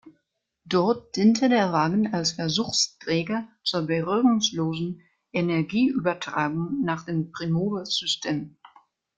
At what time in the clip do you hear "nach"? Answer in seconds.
6.83-7.05